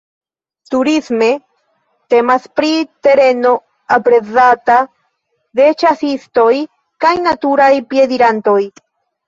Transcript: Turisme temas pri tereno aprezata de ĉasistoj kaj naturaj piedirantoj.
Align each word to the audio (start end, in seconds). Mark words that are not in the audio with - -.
Turisme 0.75 1.27
temas 2.13 2.47
pri 2.61 2.71
tereno 3.09 3.53
aprezata 3.99 4.79
de 5.61 5.71
ĉasistoj 5.85 6.51
kaj 7.07 7.15
naturaj 7.31 7.73
piedirantoj. 7.95 8.61